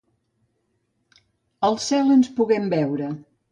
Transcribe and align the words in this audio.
Al 1.69 1.79
cel 1.85 2.11
ens 2.17 2.35
puguem 2.41 2.69
veure. 2.75 3.15